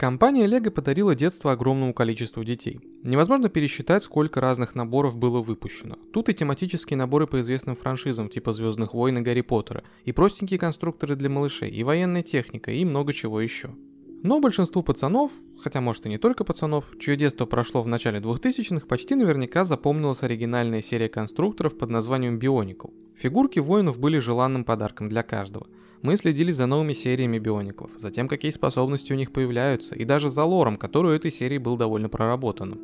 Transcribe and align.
Компания 0.00 0.46
Lego 0.46 0.70
подарила 0.70 1.14
детство 1.14 1.52
огромному 1.52 1.92
количеству 1.92 2.42
детей. 2.42 2.80
Невозможно 3.02 3.50
пересчитать, 3.50 4.02
сколько 4.02 4.40
разных 4.40 4.74
наборов 4.74 5.18
было 5.18 5.42
выпущено. 5.42 5.96
Тут 6.10 6.30
и 6.30 6.32
тематические 6.32 6.96
наборы 6.96 7.26
по 7.26 7.38
известным 7.42 7.76
франшизам, 7.76 8.30
типа 8.30 8.54
Звездных 8.54 8.94
войн 8.94 9.18
и 9.18 9.20
Гарри 9.20 9.42
Поттера, 9.42 9.84
и 10.06 10.12
простенькие 10.12 10.58
конструкторы 10.58 11.16
для 11.16 11.28
малышей, 11.28 11.68
и 11.68 11.84
военная 11.84 12.22
техника, 12.22 12.70
и 12.70 12.82
много 12.86 13.12
чего 13.12 13.42
еще. 13.42 13.74
Но 14.22 14.40
большинству 14.40 14.82
пацанов, 14.82 15.32
хотя 15.62 15.82
может 15.82 16.06
и 16.06 16.08
не 16.08 16.16
только 16.16 16.44
пацанов, 16.44 16.86
чье 16.98 17.18
детство 17.18 17.44
прошло 17.44 17.82
в 17.82 17.86
начале 17.86 18.20
2000-х, 18.20 18.86
почти 18.86 19.14
наверняка 19.14 19.64
запомнилась 19.64 20.22
оригинальная 20.22 20.80
серия 20.80 21.10
конструкторов 21.10 21.76
под 21.76 21.90
названием 21.90 22.38
Bionicle. 22.38 22.94
Фигурки 23.18 23.58
воинов 23.58 23.98
были 23.98 24.16
желанным 24.16 24.64
подарком 24.64 25.10
для 25.10 25.22
каждого– 25.22 25.66
мы 26.02 26.16
следили 26.16 26.50
за 26.52 26.66
новыми 26.66 26.92
сериями 26.92 27.38
биониклов, 27.38 27.90
за 27.96 28.10
тем, 28.10 28.28
какие 28.28 28.50
способности 28.50 29.12
у 29.12 29.16
них 29.16 29.32
появляются, 29.32 29.94
и 29.94 30.04
даже 30.04 30.30
за 30.30 30.44
лором, 30.44 30.76
который 30.76 31.12
у 31.12 31.14
этой 31.14 31.30
серии 31.30 31.58
был 31.58 31.76
довольно 31.76 32.08
проработанным. 32.08 32.80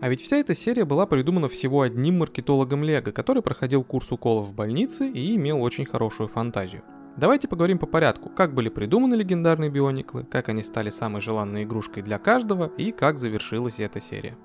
А 0.00 0.08
ведь 0.08 0.22
вся 0.22 0.38
эта 0.38 0.54
серия 0.54 0.84
была 0.84 1.04
придумана 1.06 1.48
всего 1.48 1.82
одним 1.82 2.18
маркетологом 2.18 2.82
Лего, 2.82 3.10
который 3.10 3.42
проходил 3.42 3.84
курс 3.84 4.10
уколов 4.12 4.48
в 4.48 4.54
больнице 4.54 5.08
и 5.10 5.36
имел 5.36 5.60
очень 5.62 5.84
хорошую 5.84 6.28
фантазию. 6.28 6.82
Давайте 7.16 7.48
поговорим 7.48 7.78
по 7.78 7.86
порядку, 7.86 8.30
как 8.30 8.54
были 8.54 8.68
придуманы 8.68 9.14
легендарные 9.14 9.68
биониклы, 9.68 10.24
как 10.24 10.48
они 10.48 10.62
стали 10.62 10.90
самой 10.90 11.20
желанной 11.20 11.64
игрушкой 11.64 12.02
для 12.02 12.18
каждого 12.18 12.72
и 12.78 12.92
как 12.92 13.18
завершилась 13.18 13.80
эта 13.80 14.00
серия. 14.00 14.38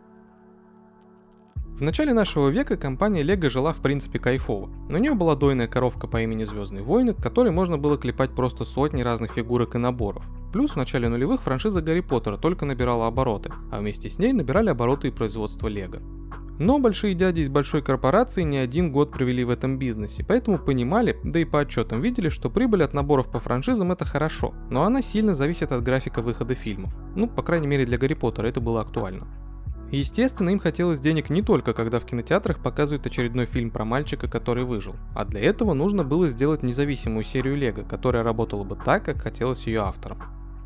В 1.76 1.82
начале 1.82 2.14
нашего 2.14 2.48
века 2.48 2.78
компания 2.78 3.22
Lego 3.22 3.50
жила 3.50 3.74
в 3.74 3.82
принципе 3.82 4.18
кайфово. 4.18 4.70
У 4.88 4.96
нее 4.96 5.14
была 5.14 5.36
дойная 5.36 5.68
коровка 5.68 6.08
по 6.08 6.22
имени 6.22 6.46
Звездный 6.46 6.82
Войны, 6.82 7.14
к 7.14 7.22
которой 7.22 7.52
можно 7.52 7.78
было 7.78 7.98
клепать 7.98 8.34
просто 8.34 8.64
сотни 8.64 9.02
разных 9.02 9.34
фигурок 9.34 9.76
и 9.76 9.78
наборов. 9.78 10.24
Плюс 10.54 10.72
в 10.72 10.78
начале 10.78 11.10
нулевых 11.10 11.42
франшиза 11.42 11.82
Гарри 11.82 12.00
Поттера 12.00 12.38
только 12.38 12.64
набирала 12.66 13.08
обороты, 13.08 13.52
а 13.74 13.80
вместе 13.80 14.10
с 14.10 14.20
ней 14.20 14.32
набирали 14.32 14.70
обороты 14.70 15.10
и 15.10 15.12
производство 15.12 15.68
Лего. 15.68 16.00
Но 16.60 16.80
большие 16.80 17.14
дяди 17.14 17.42
из 17.42 17.50
большой 17.50 17.82
корпорации 17.82 18.44
не 18.44 18.56
один 18.56 18.94
год 18.94 19.12
провели 19.12 19.44
в 19.44 19.50
этом 19.50 19.78
бизнесе, 19.78 20.24
поэтому 20.26 20.58
понимали, 20.58 21.20
да 21.26 21.40
и 21.40 21.44
по 21.44 21.60
отчетам 21.60 22.00
видели, 22.00 22.30
что 22.30 22.50
прибыль 22.50 22.86
от 22.86 22.94
наборов 22.94 23.30
по 23.30 23.42
франшизам 23.42 23.92
это 23.92 24.06
хорошо, 24.06 24.54
но 24.70 24.86
она 24.86 25.02
сильно 25.02 25.34
зависит 25.34 25.74
от 25.74 25.84
графика 25.84 26.22
выхода 26.22 26.56
фильмов. 26.56 26.94
Ну, 27.18 27.28
по 27.28 27.44
крайней 27.44 27.68
мере 27.68 27.86
для 27.86 27.98
Гарри 27.98 28.14
Поттера 28.14 28.48
это 28.48 28.62
было 28.62 28.80
актуально. 28.80 29.28
Естественно, 29.92 30.50
им 30.50 30.60
хотелось 30.60 31.00
денег 31.00 31.30
не 31.30 31.42
только, 31.42 31.74
когда 31.74 32.00
в 32.00 32.06
кинотеатрах 32.06 32.62
показывают 32.62 33.06
очередной 33.06 33.46
фильм 33.46 33.70
про 33.70 33.86
мальчика, 33.86 34.28
который 34.28 34.64
выжил, 34.64 34.96
а 35.14 35.26
для 35.26 35.42
этого 35.42 35.74
нужно 35.74 36.04
было 36.04 36.28
сделать 36.28 36.64
независимую 36.64 37.24
серию 37.24 37.56
Лего, 37.56 37.84
которая 37.84 38.24
работала 38.24 38.64
бы 38.64 38.76
так, 38.76 39.06
как 39.06 39.18
хотелось 39.18 39.68
ее 39.68 39.82
авторам. 39.82 40.24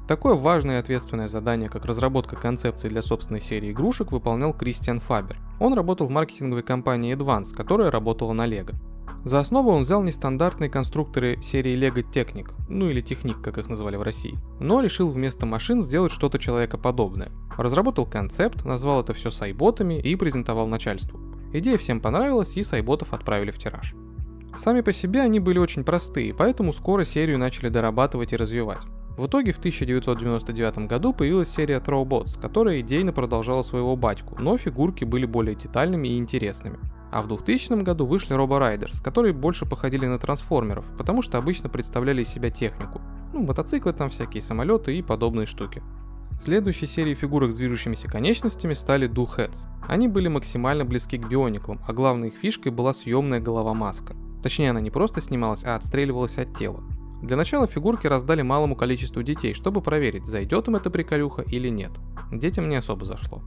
Такое 0.07 0.33
важное 0.33 0.77
и 0.77 0.79
ответственное 0.79 1.27
задание, 1.27 1.69
как 1.69 1.85
разработка 1.85 2.35
концепции 2.35 2.89
для 2.89 3.03
собственной 3.03 3.41
серии 3.41 3.71
игрушек, 3.71 4.11
выполнял 4.11 4.53
Кристиан 4.53 4.99
Фабер. 4.99 5.37
Он 5.59 5.75
работал 5.75 6.07
в 6.07 6.09
маркетинговой 6.09 6.63
компании 6.63 7.15
Advance, 7.15 7.55
которая 7.55 7.91
работала 7.91 8.33
на 8.33 8.47
Лего. 8.47 8.73
За 9.23 9.39
основу 9.39 9.71
он 9.71 9.81
взял 9.81 10.01
нестандартные 10.01 10.69
конструкторы 10.69 11.41
серии 11.41 11.77
Lego 11.77 12.05
Technic, 12.09 12.53
ну 12.69 12.89
или 12.89 13.01
Техник, 13.01 13.41
как 13.41 13.57
их 13.57 13.67
называли 13.67 13.97
в 13.97 14.01
России, 14.01 14.39
но 14.59 14.81
решил 14.81 15.09
вместо 15.09 15.45
машин 15.45 15.81
сделать 15.81 16.11
что-то 16.11 16.39
человекоподобное. 16.39 17.29
Разработал 17.57 18.05
концепт, 18.05 18.63
назвал 18.63 19.01
это 19.01 19.13
все 19.13 19.31
сайботами 19.31 19.99
и 19.99 20.15
презентовал 20.15 20.67
начальству. 20.67 21.19
Идея 21.51 21.77
всем 21.77 21.99
понравилась 21.99 22.55
и 22.55 22.63
сайботов 22.63 23.13
отправили 23.13 23.51
в 23.51 23.57
тираж. 23.57 23.93
Сами 24.57 24.81
по 24.81 24.91
себе 24.91 25.21
они 25.21 25.39
были 25.39 25.59
очень 25.59 25.83
простые, 25.83 26.33
поэтому 26.33 26.73
скоро 26.73 27.03
серию 27.03 27.37
начали 27.37 27.69
дорабатывать 27.69 28.33
и 28.33 28.37
развивать. 28.37 28.83
В 29.17 29.27
итоге 29.27 29.51
в 29.51 29.57
1999 29.57 30.87
году 30.87 31.13
появилась 31.13 31.49
серия 31.49 31.79
Throwbots, 31.79 32.39
которая 32.39 32.79
идейно 32.79 33.11
продолжала 33.11 33.63
своего 33.63 33.97
батьку, 33.97 34.37
но 34.39 34.57
фигурки 34.57 35.03
были 35.03 35.25
более 35.25 35.55
детальными 35.55 36.07
и 36.07 36.17
интересными. 36.17 36.79
А 37.11 37.21
в 37.21 37.27
2000 37.27 37.81
году 37.83 38.05
вышли 38.05 38.35
Robo 38.35 38.59
Riders, 38.59 39.01
которые 39.03 39.33
больше 39.33 39.65
походили 39.65 40.05
на 40.05 40.19
трансформеров, 40.19 40.85
потому 40.97 41.21
что 41.21 41.37
обычно 41.37 41.69
представляли 41.69 42.21
из 42.21 42.29
себя 42.29 42.49
технику. 42.51 43.01
Ну, 43.33 43.43
мотоциклы 43.43 43.93
там 43.93 44.09
всякие, 44.09 44.41
самолеты 44.41 44.97
и 44.97 45.01
подобные 45.01 45.45
штуки. 45.45 45.81
Следующей 46.41 46.87
серией 46.87 47.15
фигурок 47.15 47.51
с 47.51 47.57
движущимися 47.57 48.07
конечностями 48.07 48.73
стали 48.73 49.09
Do 49.09 49.27
Heads. 49.27 49.67
Они 49.87 50.07
были 50.07 50.27
максимально 50.27 50.85
близки 50.85 51.17
к 51.17 51.27
биониклам, 51.27 51.81
а 51.85 51.93
главной 51.93 52.29
их 52.29 52.35
фишкой 52.35 52.71
была 52.71 52.93
съемная 52.93 53.39
голова-маска. 53.39 54.15
Точнее, 54.41 54.69
она 54.69 54.79
не 54.79 54.89
просто 54.89 55.19
снималась, 55.19 55.65
а 55.65 55.75
отстреливалась 55.75 56.37
от 56.37 56.57
тела. 56.57 56.81
Для 57.21 57.35
начала 57.35 57.67
фигурки 57.67 58.07
раздали 58.07 58.41
малому 58.41 58.77
количеству 58.77 59.21
детей, 59.21 59.53
чтобы 59.53 59.81
проверить, 59.81 60.25
зайдет 60.25 60.69
им 60.69 60.77
эта 60.77 60.89
приколюха 60.89 61.41
или 61.41 61.67
нет. 61.67 61.91
Детям 62.31 62.69
не 62.69 62.77
особо 62.77 63.05
зашло. 63.05 63.43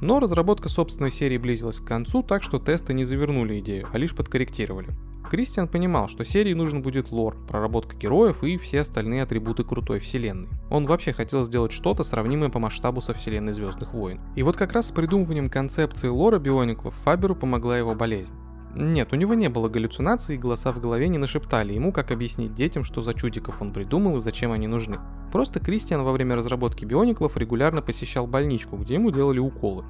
Но 0.00 0.20
разработка 0.20 0.68
собственной 0.68 1.10
серии 1.10 1.38
близилась 1.38 1.80
к 1.80 1.86
концу, 1.86 2.22
так 2.22 2.42
что 2.42 2.58
тесты 2.58 2.94
не 2.94 3.04
завернули 3.04 3.58
идею, 3.60 3.88
а 3.92 3.98
лишь 3.98 4.14
подкорректировали. 4.14 4.88
Кристиан 5.30 5.68
понимал, 5.68 6.08
что 6.08 6.24
серии 6.24 6.52
нужен 6.52 6.82
будет 6.82 7.10
лор, 7.10 7.36
проработка 7.48 7.96
героев 7.96 8.44
и 8.44 8.58
все 8.58 8.80
остальные 8.80 9.22
атрибуты 9.22 9.64
крутой 9.64 9.98
вселенной. 9.98 10.48
Он 10.70 10.86
вообще 10.86 11.12
хотел 11.12 11.44
сделать 11.44 11.72
что-то 11.72 12.04
сравнимое 12.04 12.50
по 12.50 12.58
масштабу 12.58 13.00
со 13.00 13.14
вселенной 13.14 13.52
Звездных 13.52 13.94
войн. 13.94 14.20
И 14.36 14.42
вот 14.42 14.56
как 14.56 14.72
раз 14.72 14.88
с 14.88 14.92
придумыванием 14.92 15.48
концепции 15.48 16.08
лора 16.08 16.38
биониклов 16.38 16.94
Фаберу 17.04 17.34
помогла 17.34 17.78
его 17.78 17.94
болезнь. 17.94 18.34
Нет, 18.74 19.12
у 19.12 19.16
него 19.16 19.34
не 19.34 19.48
было 19.48 19.68
галлюцинаций, 19.68 20.34
и 20.34 20.38
голоса 20.38 20.72
в 20.72 20.80
голове 20.80 21.08
не 21.08 21.18
нашептали 21.18 21.72
ему, 21.72 21.92
как 21.92 22.10
объяснить 22.10 22.54
детям, 22.54 22.82
что 22.82 23.02
за 23.02 23.14
чудиков 23.14 23.62
он 23.62 23.72
придумал 23.72 24.16
и 24.16 24.20
зачем 24.20 24.50
они 24.50 24.66
нужны. 24.66 24.98
Просто 25.34 25.58
Кристиан 25.58 26.04
во 26.04 26.12
время 26.12 26.36
разработки 26.36 26.84
биониклов 26.84 27.36
регулярно 27.36 27.82
посещал 27.82 28.28
больничку, 28.28 28.76
где 28.76 28.94
ему 28.94 29.10
делали 29.10 29.40
уколы. 29.40 29.84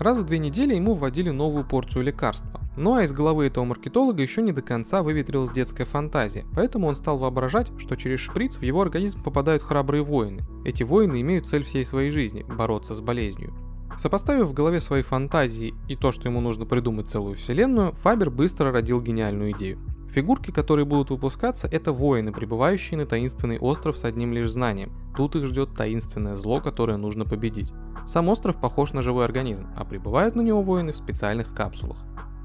Раз 0.00 0.18
в 0.18 0.24
две 0.24 0.38
недели 0.38 0.74
ему 0.74 0.94
вводили 0.94 1.28
новую 1.28 1.66
порцию 1.66 2.04
лекарства. 2.04 2.62
Ну 2.78 2.94
а 2.94 3.02
из 3.02 3.12
головы 3.12 3.44
этого 3.44 3.66
маркетолога 3.66 4.22
еще 4.22 4.40
не 4.40 4.52
до 4.52 4.62
конца 4.62 5.02
выветрилась 5.02 5.50
детская 5.50 5.84
фантазия, 5.84 6.46
поэтому 6.54 6.86
он 6.86 6.94
стал 6.94 7.18
воображать, 7.18 7.70
что 7.76 7.94
через 7.94 8.20
шприц 8.20 8.56
в 8.56 8.62
его 8.62 8.80
организм 8.80 9.22
попадают 9.22 9.62
храбрые 9.62 10.02
воины. 10.02 10.46
Эти 10.64 10.82
воины 10.82 11.20
имеют 11.20 11.46
цель 11.46 11.64
всей 11.64 11.84
своей 11.84 12.10
жизни– 12.10 12.46
бороться 12.48 12.94
с 12.94 13.00
болезнью. 13.02 13.52
Сопоставив 13.98 14.46
в 14.46 14.54
голове 14.54 14.80
свои 14.80 15.02
фантазии 15.02 15.74
и 15.88 15.96
то, 15.96 16.10
что 16.10 16.26
ему 16.28 16.40
нужно 16.40 16.64
придумать 16.64 17.08
целую 17.08 17.34
вселенную, 17.34 17.92
Фабер 17.96 18.30
быстро 18.30 18.72
родил 18.72 19.02
гениальную 19.02 19.52
идею. 19.52 19.78
Фигурки, 20.10 20.50
которые 20.50 20.84
будут 20.86 21.10
выпускаться, 21.10 21.68
это 21.70 21.92
воины, 21.92 22.32
прибывающие 22.32 22.98
на 22.98 23.06
таинственный 23.06 23.58
остров 23.58 23.98
с 23.98 24.04
одним 24.04 24.32
лишь 24.32 24.50
знанием. 24.50 24.92
Тут 25.16 25.36
их 25.36 25.46
ждет 25.46 25.74
таинственное 25.74 26.36
зло, 26.36 26.60
которое 26.60 26.96
нужно 26.96 27.24
победить. 27.24 27.72
Сам 28.06 28.28
остров 28.28 28.60
похож 28.60 28.92
на 28.92 29.02
живой 29.02 29.24
организм, 29.24 29.66
а 29.76 29.84
прибывают 29.84 30.36
на 30.36 30.40
него 30.40 30.62
воины 30.62 30.92
в 30.92 30.96
специальных 30.96 31.54
капсулах. 31.54 31.98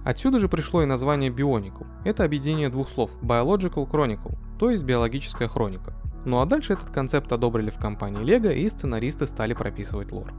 Отсюда 0.04 0.40
же 0.40 0.50
пришло 0.50 0.82
и 0.82 0.88
название 0.88 1.30
Bionicle. 1.30 1.86
Это 2.04 2.24
объединение 2.24 2.70
двух 2.70 2.90
слов 2.90 3.12
Biological 3.22 3.90
Chronicle, 3.90 4.38
то 4.58 4.72
есть 4.72 4.84
биологическая 4.84 5.48
хроника. 5.48 5.94
Ну 6.26 6.40
а 6.40 6.46
дальше 6.46 6.74
этот 6.74 6.90
концепт 6.90 7.32
одобрили 7.32 7.70
в 7.70 7.78
компании 7.78 8.24
Lego 8.24 8.54
и 8.54 8.68
сценаристы 8.70 9.28
стали 9.28 9.54
прописывать 9.54 10.12
лор. 10.12 10.34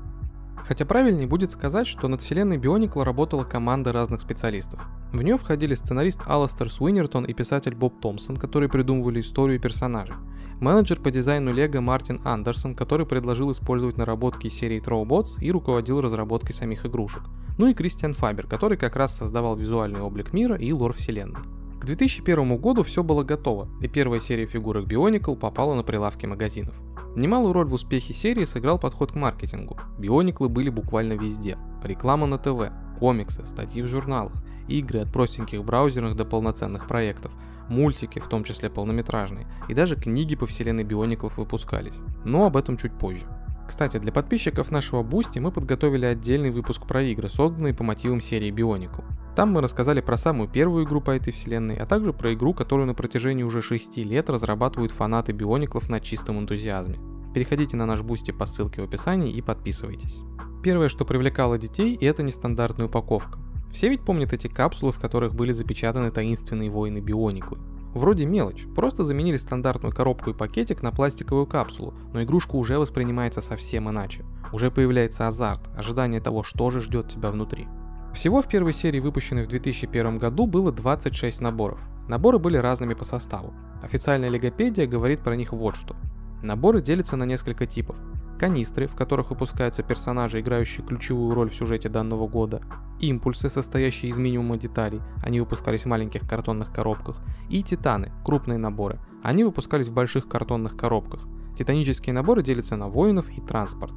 Хотя 0.66 0.84
правильнее 0.84 1.26
будет 1.26 1.50
сказать, 1.50 1.86
что 1.86 2.08
над 2.08 2.22
вселенной 2.22 2.56
Бионикла 2.56 3.04
работала 3.04 3.44
команда 3.44 3.92
разных 3.92 4.20
специалистов. 4.20 4.80
В 5.12 5.22
нее 5.22 5.36
входили 5.36 5.74
сценарист 5.74 6.20
Аластер 6.26 6.70
Суинертон 6.70 7.24
и 7.24 7.34
писатель 7.34 7.74
Боб 7.74 8.00
Томпсон, 8.00 8.36
которые 8.36 8.68
придумывали 8.68 9.20
историю 9.20 9.58
и 9.58 9.62
персонажей. 9.62 10.16
Менеджер 10.60 11.00
по 11.00 11.10
дизайну 11.10 11.52
Лего 11.52 11.80
Мартин 11.80 12.20
Андерсон, 12.24 12.76
который 12.76 13.04
предложил 13.04 13.50
использовать 13.50 13.96
наработки 13.96 14.48
серии 14.48 14.80
Throwbots 14.80 15.40
и 15.40 15.50
руководил 15.50 16.00
разработкой 16.00 16.54
самих 16.54 16.86
игрушек. 16.86 17.24
Ну 17.58 17.66
и 17.66 17.74
Кристиан 17.74 18.14
Фабер, 18.14 18.46
который 18.46 18.78
как 18.78 18.94
раз 18.94 19.16
создавал 19.16 19.56
визуальный 19.56 20.00
облик 20.00 20.32
мира 20.32 20.56
и 20.56 20.72
лор 20.72 20.92
вселенной. 20.94 21.40
К 21.80 21.84
2001 21.84 22.58
году 22.58 22.84
все 22.84 23.02
было 23.02 23.24
готово, 23.24 23.68
и 23.80 23.88
первая 23.88 24.20
серия 24.20 24.46
фигурок 24.46 24.86
Bionicle 24.86 25.36
попала 25.36 25.74
на 25.74 25.82
прилавки 25.82 26.26
магазинов. 26.26 26.76
Немалую 27.14 27.52
роль 27.52 27.66
в 27.66 27.74
успехе 27.74 28.14
серии 28.14 28.46
сыграл 28.46 28.78
подход 28.78 29.12
к 29.12 29.14
маркетингу. 29.14 29.78
Биониклы 29.98 30.48
были 30.48 30.70
буквально 30.70 31.12
везде. 31.12 31.58
Реклама 31.82 32.26
на 32.26 32.38
ТВ, 32.38 32.72
комиксы, 32.98 33.44
статьи 33.44 33.82
в 33.82 33.86
журналах, 33.86 34.32
игры 34.66 35.00
от 35.00 35.12
простеньких 35.12 35.62
браузерных 35.62 36.16
до 36.16 36.24
полноценных 36.24 36.86
проектов, 36.86 37.32
мультики, 37.68 38.18
в 38.18 38.28
том 38.28 38.44
числе 38.44 38.70
полнометражные, 38.70 39.46
и 39.68 39.74
даже 39.74 39.96
книги 39.96 40.36
по 40.36 40.46
вселенной 40.46 40.84
Биониклов 40.84 41.36
выпускались. 41.36 41.96
Но 42.24 42.46
об 42.46 42.56
этом 42.56 42.78
чуть 42.78 42.96
позже. 42.98 43.26
Кстати, 43.66 43.98
для 43.98 44.12
подписчиков 44.12 44.70
нашего 44.70 45.02
Boosty 45.02 45.38
мы 45.38 45.50
подготовили 45.50 46.04
отдельный 46.04 46.50
выпуск 46.50 46.86
про 46.86 47.02
игры, 47.02 47.28
созданные 47.28 47.74
по 47.74 47.84
мотивам 47.84 48.20
серии 48.20 48.52
Bionicle. 48.52 49.04
Там 49.34 49.52
мы 49.52 49.62
рассказали 49.62 50.00
про 50.00 50.16
самую 50.16 50.48
первую 50.48 50.84
игру 50.84 51.00
по 51.00 51.10
этой 51.10 51.32
вселенной, 51.32 51.76
а 51.76 51.86
также 51.86 52.12
про 52.12 52.34
игру, 52.34 52.52
которую 52.52 52.86
на 52.86 52.94
протяжении 52.94 53.42
уже 53.42 53.62
6 53.62 53.96
лет 53.98 54.28
разрабатывают 54.28 54.92
фанаты 54.92 55.32
биониклов 55.32 55.88
на 55.88 56.00
чистом 56.00 56.38
энтузиазме. 56.38 56.98
Переходите 57.32 57.76
на 57.78 57.86
наш 57.86 58.02
Boosty 58.02 58.30
по 58.30 58.44
ссылке 58.44 58.82
в 58.82 58.84
описании 58.84 59.32
и 59.32 59.40
подписывайтесь. 59.40 60.20
Первое, 60.62 60.88
что 60.88 61.06
привлекало 61.06 61.56
детей, 61.56 61.96
это 61.96 62.22
нестандартная 62.22 62.86
упаковка. 62.86 63.38
Все 63.72 63.88
ведь 63.88 64.02
помнят 64.02 64.34
эти 64.34 64.48
капсулы, 64.48 64.92
в 64.92 65.00
которых 65.00 65.34
были 65.34 65.52
запечатаны 65.52 66.10
таинственные 66.10 66.68
воины 66.68 66.98
биониклы. 66.98 67.58
Вроде 67.94 68.24
мелочь, 68.24 68.66
просто 68.74 69.04
заменили 69.04 69.36
стандартную 69.36 69.94
коробку 69.94 70.30
и 70.30 70.34
пакетик 70.34 70.82
на 70.82 70.92
пластиковую 70.92 71.46
капсулу, 71.46 71.94
но 72.12 72.22
игрушка 72.22 72.56
уже 72.56 72.78
воспринимается 72.78 73.42
совсем 73.42 73.90
иначе. 73.90 74.24
Уже 74.52 74.70
появляется 74.70 75.28
азарт, 75.28 75.68
ожидание 75.76 76.20
того, 76.20 76.42
что 76.42 76.70
же 76.70 76.80
ждет 76.80 77.08
тебя 77.08 77.30
внутри. 77.30 77.68
Всего 78.14 78.42
в 78.42 78.48
первой 78.48 78.72
серии, 78.72 79.00
выпущенной 79.00 79.44
в 79.44 79.48
2001 79.48 80.18
году, 80.18 80.46
было 80.46 80.72
26 80.72 81.40
наборов. 81.40 81.80
Наборы 82.08 82.38
были 82.38 82.56
разными 82.56 82.94
по 82.94 83.04
составу. 83.04 83.54
Официальная 83.82 84.30
логопедия 84.30 84.86
говорит 84.86 85.20
про 85.20 85.36
них 85.36 85.52
вот 85.52 85.76
что. 85.76 85.96
Наборы 86.42 86.82
делятся 86.82 87.16
на 87.16 87.24
несколько 87.24 87.66
типов. 87.66 87.96
Канистры, 88.42 88.88
в 88.88 88.96
которых 88.96 89.30
выпускаются 89.30 89.84
персонажи, 89.84 90.40
играющие 90.40 90.84
ключевую 90.84 91.32
роль 91.32 91.48
в 91.48 91.54
сюжете 91.54 91.88
данного 91.88 92.26
года. 92.26 92.60
Импульсы, 92.98 93.48
состоящие 93.48 94.10
из 94.10 94.18
минимума 94.18 94.56
деталей, 94.56 95.00
они 95.22 95.38
выпускались 95.38 95.82
в 95.82 95.86
маленьких 95.86 96.28
картонных 96.28 96.72
коробках. 96.72 97.20
И 97.48 97.62
титаны, 97.62 98.10
крупные 98.24 98.58
наборы, 98.58 98.98
они 99.22 99.44
выпускались 99.44 99.90
в 99.90 99.92
больших 99.92 100.26
картонных 100.26 100.76
коробках. 100.76 101.28
Титанические 101.56 102.14
наборы 102.14 102.42
делятся 102.42 102.74
на 102.74 102.88
воинов 102.88 103.30
и 103.30 103.40
транспорт. 103.40 103.94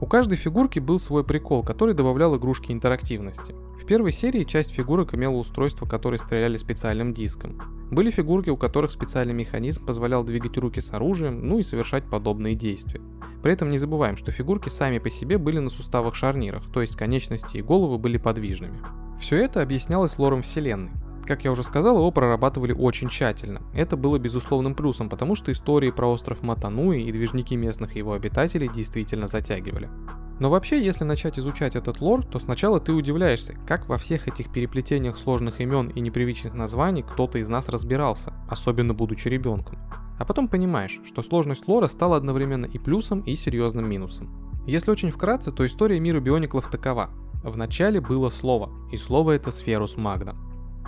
У 0.00 0.06
каждой 0.06 0.38
фигурки 0.38 0.80
был 0.80 0.98
свой 0.98 1.22
прикол, 1.22 1.62
который 1.62 1.94
добавлял 1.94 2.36
игрушке 2.36 2.72
интерактивности. 2.72 3.54
В 3.80 3.86
первой 3.86 4.10
серии 4.10 4.42
часть 4.42 4.72
фигурок 4.72 5.14
имела 5.14 5.36
устройство, 5.36 5.86
которые 5.86 6.18
стреляли 6.18 6.56
специальным 6.56 7.12
диском. 7.12 7.62
Были 7.92 8.10
фигурки, 8.10 8.50
у 8.50 8.56
которых 8.56 8.90
специальный 8.90 9.34
механизм 9.34 9.86
позволял 9.86 10.24
двигать 10.24 10.58
руки 10.58 10.80
с 10.80 10.92
оружием, 10.92 11.46
ну 11.46 11.60
и 11.60 11.62
совершать 11.62 12.10
подобные 12.10 12.56
действия. 12.56 13.00
При 13.44 13.52
этом 13.52 13.68
не 13.68 13.76
забываем, 13.76 14.16
что 14.16 14.32
фигурки 14.32 14.70
сами 14.70 14.98
по 14.98 15.10
себе 15.10 15.36
были 15.36 15.58
на 15.58 15.68
суставах-шарнирах, 15.68 16.72
то 16.72 16.80
есть 16.80 16.96
конечности 16.96 17.58
и 17.58 17.62
головы 17.62 17.98
были 17.98 18.16
подвижными. 18.16 18.80
Все 19.20 19.36
это 19.36 19.60
объяснялось 19.60 20.16
лором 20.18 20.40
вселенной. 20.40 20.92
Как 21.26 21.44
я 21.44 21.52
уже 21.52 21.62
сказал, 21.62 21.98
его 21.98 22.10
прорабатывали 22.10 22.72
очень 22.72 23.10
тщательно. 23.10 23.60
Это 23.74 23.98
было 23.98 24.18
безусловным 24.18 24.74
плюсом, 24.74 25.10
потому 25.10 25.34
что 25.34 25.52
истории 25.52 25.90
про 25.90 26.06
остров 26.06 26.40
Матануи 26.42 27.02
и 27.02 27.12
движники 27.12 27.54
местных 27.54 27.96
его 27.96 28.14
обитателей 28.14 28.68
действительно 28.68 29.28
затягивали. 29.28 29.90
Но 30.40 30.48
вообще, 30.48 30.82
если 30.82 31.04
начать 31.04 31.38
изучать 31.38 31.76
этот 31.76 32.00
лор, 32.00 32.24
то 32.24 32.40
сначала 32.40 32.80
ты 32.80 32.92
удивляешься, 32.92 33.58
как 33.68 33.90
во 33.90 33.98
всех 33.98 34.26
этих 34.26 34.50
переплетениях 34.50 35.18
сложных 35.18 35.60
имен 35.60 35.88
и 35.88 36.00
непривычных 36.00 36.54
названий 36.54 37.02
кто-то 37.02 37.36
из 37.36 37.50
нас 37.50 37.68
разбирался, 37.68 38.32
особенно 38.48 38.94
будучи 38.94 39.28
ребенком. 39.28 39.78
А 40.18 40.24
потом 40.24 40.48
понимаешь, 40.48 41.00
что 41.04 41.22
сложность 41.22 41.66
лора 41.66 41.86
стала 41.86 42.16
одновременно 42.16 42.66
и 42.66 42.78
плюсом, 42.78 43.20
и 43.20 43.36
серьезным 43.36 43.88
минусом. 43.88 44.28
Если 44.66 44.90
очень 44.90 45.10
вкратце, 45.10 45.52
то 45.52 45.66
история 45.66 46.00
мира 46.00 46.20
биониклов 46.20 46.70
такова. 46.70 47.10
В 47.42 47.56
начале 47.56 48.00
было 48.00 48.30
слово, 48.30 48.70
и 48.90 48.96
слово 48.96 49.32
это 49.32 49.50
Сферус 49.50 49.96
Магна. 49.96 50.36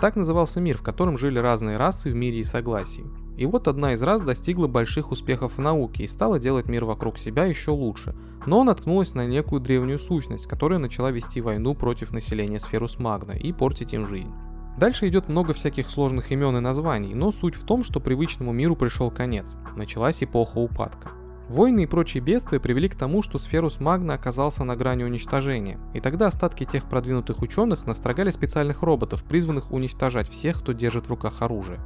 Так 0.01 0.15
назывался 0.15 0.61
мир, 0.61 0.77
в 0.77 0.83
котором 0.83 1.17
жили 1.17 1.39
разные 1.39 1.77
расы 1.77 2.09
в 2.09 2.15
мире 2.15 2.39
и 2.39 2.43
согласии. 2.43 3.05
И 3.37 3.45
вот 3.45 3.67
одна 3.67 3.93
из 3.93 4.01
рас 4.01 4.21
достигла 4.23 4.67
больших 4.67 5.11
успехов 5.11 5.57
в 5.57 5.61
науке 5.61 6.03
и 6.03 6.07
стала 6.07 6.39
делать 6.39 6.67
мир 6.67 6.85
вокруг 6.85 7.19
себя 7.19 7.45
еще 7.45 7.71
лучше, 7.71 8.15
но 8.47 8.63
наткнулась 8.63 9.13
на 9.13 9.27
некую 9.27 9.61
древнюю 9.61 9.99
сущность, 9.99 10.47
которая 10.47 10.79
начала 10.79 11.11
вести 11.11 11.41
войну 11.41 11.75
против 11.75 12.11
населения 12.11 12.59
Сферус 12.59 12.97
Магна 12.97 13.33
и 13.33 13.53
портить 13.53 13.93
им 13.93 14.07
жизнь. 14.07 14.33
Дальше 14.77 15.07
идет 15.07 15.27
много 15.27 15.53
всяких 15.53 15.89
сложных 15.89 16.31
имен 16.31 16.55
и 16.57 16.59
названий, 16.59 17.15
но 17.15 17.31
суть 17.31 17.55
в 17.55 17.65
том, 17.65 17.83
что 17.83 17.99
привычному 17.99 18.51
миру 18.51 18.75
пришел 18.75 19.09
конец. 19.09 19.55
Началась 19.75 20.21
эпоха 20.21 20.59
упадка. 20.59 21.09
Войны 21.49 21.83
и 21.83 21.87
прочие 21.87 22.21
бедствия 22.21 22.59
привели 22.59 22.89
к 22.89 22.95
тому, 22.95 23.23
что 23.23 23.39
Сферус 23.39 23.79
Магна 23.79 24.13
оказался 24.13 24.63
на 24.63 24.75
грани 24.75 25.03
уничтожения, 25.03 25.79
и 25.93 25.99
тогда 25.99 26.27
остатки 26.27 26.65
тех 26.65 26.89
продвинутых 26.89 27.41
ученых 27.41 27.87
настрогали 27.87 28.31
специальных 28.31 28.83
роботов, 28.83 29.23
призванных 29.23 29.71
уничтожать 29.71 30.29
всех, 30.29 30.59
кто 30.59 30.73
держит 30.73 31.05
в 31.05 31.09
руках 31.09 31.41
оружие. 31.41 31.79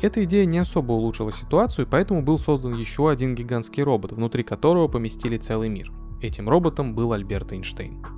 Эта 0.00 0.22
идея 0.24 0.44
не 0.44 0.58
особо 0.58 0.92
улучшила 0.92 1.32
ситуацию, 1.32 1.88
поэтому 1.90 2.22
был 2.22 2.38
создан 2.38 2.74
еще 2.74 3.10
один 3.10 3.34
гигантский 3.34 3.82
робот, 3.82 4.12
внутри 4.12 4.44
которого 4.44 4.86
поместили 4.86 5.38
целый 5.38 5.70
мир. 5.70 5.90
Этим 6.20 6.48
роботом 6.48 6.94
был 6.94 7.12
Альберт 7.12 7.52
Эйнштейн. 7.52 8.17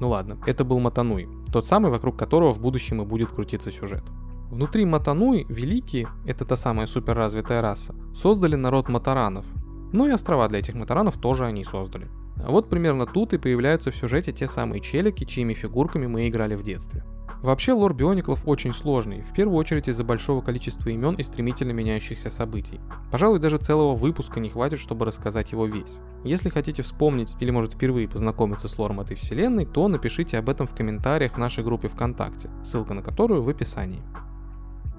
Ну 0.00 0.08
ладно, 0.08 0.38
это 0.46 0.64
был 0.64 0.78
Матануи, 0.78 1.28
тот 1.52 1.66
самый, 1.66 1.90
вокруг 1.90 2.18
которого 2.18 2.52
в 2.52 2.60
будущем 2.60 3.02
и 3.02 3.04
будет 3.04 3.30
крутиться 3.30 3.70
сюжет. 3.70 4.04
Внутри 4.50 4.84
Матануи 4.84 5.46
великие, 5.48 6.08
это 6.26 6.44
та 6.44 6.56
самая 6.56 6.86
суперразвитая 6.86 7.62
раса, 7.62 7.94
создали 8.14 8.56
народ 8.56 8.88
Матаранов, 8.88 9.46
ну 9.92 10.06
и 10.06 10.10
острова 10.10 10.48
для 10.48 10.58
этих 10.58 10.74
матаранов 10.74 11.16
тоже 11.16 11.46
они 11.46 11.64
создали. 11.64 12.08
А 12.44 12.50
вот 12.50 12.68
примерно 12.68 13.06
тут 13.06 13.32
и 13.32 13.38
появляются 13.38 13.90
в 13.90 13.96
сюжете 13.96 14.32
те 14.32 14.46
самые 14.46 14.80
челики, 14.80 15.24
чьими 15.24 15.54
фигурками 15.54 16.06
мы 16.06 16.28
играли 16.28 16.54
в 16.54 16.62
детстве. 16.62 17.04
Вообще 17.42 17.72
лор 17.72 17.92
Биониклов 17.92 18.42
очень 18.46 18.72
сложный, 18.72 19.20
в 19.20 19.32
первую 19.32 19.58
очередь 19.58 19.88
из-за 19.88 20.04
большого 20.04 20.40
количества 20.40 20.88
имен 20.88 21.14
и 21.14 21.22
стремительно 21.22 21.72
меняющихся 21.72 22.30
событий. 22.30 22.80
Пожалуй, 23.12 23.38
даже 23.38 23.58
целого 23.58 23.94
выпуска 23.94 24.40
не 24.40 24.48
хватит, 24.48 24.78
чтобы 24.78 25.04
рассказать 25.04 25.52
его 25.52 25.66
весь. 25.66 25.94
Если 26.24 26.48
хотите 26.48 26.82
вспомнить 26.82 27.34
или 27.38 27.50
может 27.50 27.74
впервые 27.74 28.08
познакомиться 28.08 28.68
с 28.68 28.78
лором 28.78 29.00
этой 29.00 29.16
вселенной, 29.16 29.66
то 29.66 29.86
напишите 29.86 30.38
об 30.38 30.48
этом 30.48 30.66
в 30.66 30.74
комментариях 30.74 31.34
в 31.34 31.38
нашей 31.38 31.62
группе 31.62 31.88
ВКонтакте, 31.88 32.50
ссылка 32.64 32.94
на 32.94 33.02
которую 33.02 33.42
в 33.42 33.48
описании. 33.48 34.02